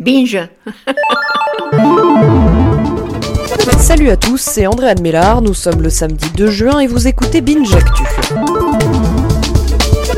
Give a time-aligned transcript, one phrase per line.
[0.00, 0.48] Binge
[3.78, 7.42] Salut à tous, c'est André Admélard, nous sommes le samedi 2 juin et vous écoutez
[7.42, 8.04] Binge Actu.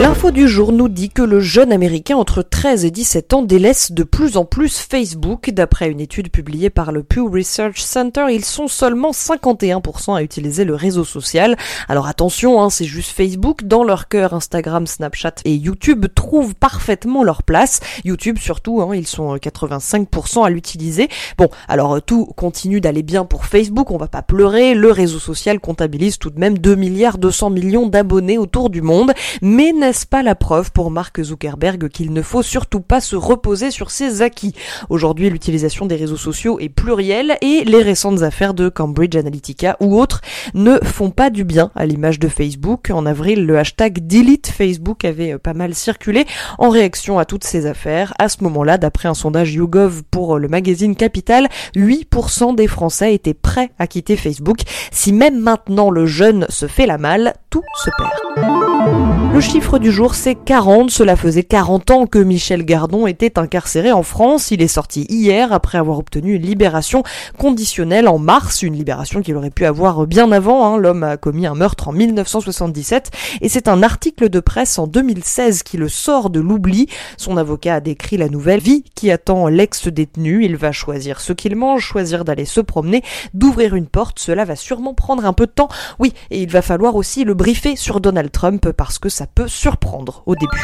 [0.00, 3.92] L'info du jour nous dit que le jeune américain entre 13 et 17 ans délaisse
[3.92, 5.50] de plus en plus Facebook.
[5.50, 10.64] D'après une étude publiée par le Pew Research Center, ils sont seulement 51% à utiliser
[10.64, 11.56] le réseau social.
[11.88, 13.62] Alors attention, hein, c'est juste Facebook.
[13.62, 17.78] Dans leur cœur, Instagram, Snapchat et YouTube trouvent parfaitement leur place.
[18.04, 21.08] YouTube surtout, hein, ils sont 85% à l'utiliser.
[21.38, 24.74] Bon, alors tout continue d'aller bien pour Facebook, on va pas pleurer.
[24.74, 29.12] Le réseau social comptabilise tout de même 2 milliards 200 millions d'abonnés autour du monde.
[29.40, 33.70] Mais n'est-ce pas la preuve pour Mark Zuckerberg qu'il ne faut surtout pas se reposer
[33.70, 34.54] sur ses acquis?
[34.88, 40.00] Aujourd'hui, l'utilisation des réseaux sociaux est plurielle et les récentes affaires de Cambridge Analytica ou
[40.00, 40.22] autres
[40.54, 42.88] ne font pas du bien à l'image de Facebook.
[42.90, 46.24] En avril, le hashtag Delete Facebook avait pas mal circulé
[46.56, 48.14] en réaction à toutes ces affaires.
[48.18, 53.34] À ce moment-là, d'après un sondage YouGov pour le magazine Capital, 8% des Français étaient
[53.34, 54.60] prêts à quitter Facebook.
[54.90, 59.13] Si même maintenant le jeune se fait la malle, tout se perd.
[59.34, 60.92] Le chiffre du jour, c'est 40.
[60.92, 64.52] Cela faisait 40 ans que Michel Gardon était incarcéré en France.
[64.52, 67.02] Il est sorti hier après avoir obtenu une libération
[67.36, 70.64] conditionnelle en mars, une libération qu'il aurait pu avoir bien avant.
[70.64, 70.78] Hein.
[70.78, 73.10] L'homme a commis un meurtre en 1977
[73.40, 76.86] et c'est un article de presse en 2016 qui le sort de l'oubli.
[77.16, 80.44] Son avocat a décrit la nouvelle vie qui attend l'ex-détenu.
[80.44, 83.02] Il va choisir ce qu'il mange, choisir d'aller se promener,
[83.34, 84.20] d'ouvrir une porte.
[84.20, 85.68] Cela va sûrement prendre un peu de temps.
[85.98, 89.48] Oui, et il va falloir aussi le briefer sur Donald Trump parce que ça peut
[89.48, 90.62] surprendre au début.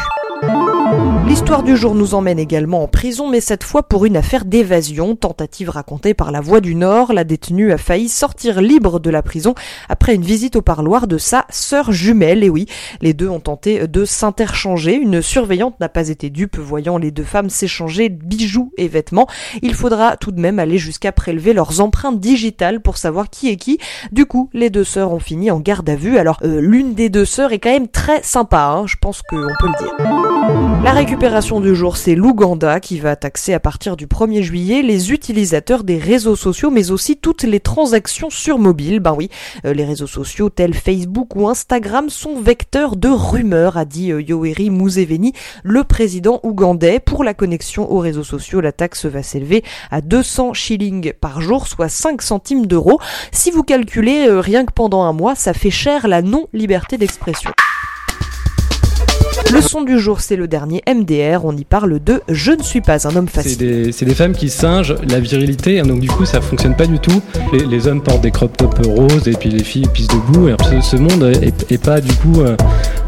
[1.26, 5.14] L'histoire du jour nous emmène également en prison, mais cette fois pour une affaire d'évasion,
[5.14, 7.12] tentative racontée par la Voix du Nord.
[7.12, 9.54] La détenue a failli sortir libre de la prison
[9.88, 12.42] après une visite au parloir de sa sœur jumelle.
[12.42, 12.66] Et oui,
[13.00, 14.94] les deux ont tenté de s'interchanger.
[14.96, 19.28] Une surveillante n'a pas été dupe, voyant les deux femmes s'échanger bijoux et vêtements.
[19.62, 23.56] Il faudra tout de même aller jusqu'à prélever leurs empreintes digitales pour savoir qui est
[23.56, 23.78] qui.
[24.10, 26.18] Du coup, les deux sœurs ont fini en garde à vue.
[26.18, 29.36] Alors, euh, l'une des deux sœurs est quand même très sympa, hein, je pense qu'on
[29.36, 30.29] peut le dire.
[30.82, 35.12] La récupération du jour, c'est l'Ouganda qui va taxer à partir du 1er juillet les
[35.12, 39.00] utilisateurs des réseaux sociaux, mais aussi toutes les transactions sur mobile.
[39.00, 39.28] Ben oui,
[39.64, 44.22] euh, les réseaux sociaux tels Facebook ou Instagram sont vecteurs de rumeurs, a dit euh,
[44.22, 45.32] Yoweri Museveni,
[45.62, 46.98] le président ougandais.
[46.98, 51.66] Pour la connexion aux réseaux sociaux, la taxe va s'élever à 200 shillings par jour,
[51.66, 52.98] soit 5 centimes d'euros.
[53.32, 57.50] Si vous calculez euh, rien que pendant un mois, ça fait cher la non-liberté d'expression.
[59.52, 61.44] Le son du jour, c'est le dernier MDR.
[61.44, 63.92] On y parle de Je ne suis pas un homme facile.
[63.92, 66.98] C'est des, femmes qui singent la virilité, hein, donc du coup, ça fonctionne pas du
[66.98, 67.22] tout.
[67.52, 70.48] Les, hommes portent des crop tops roses et puis les filles pissent debout.
[70.48, 72.56] Et ce, monde est, pas du coup euh,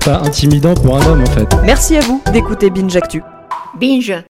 [0.04, 1.48] pas intimidant pour un homme en fait.
[1.64, 3.22] Merci à vous d'écouter Binge Actu.
[3.78, 4.24] Binge